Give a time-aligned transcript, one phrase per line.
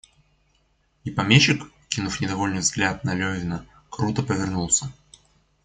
[1.05, 4.91] И помещик, кинув недовольный взгляд на Левина, круто повернулся.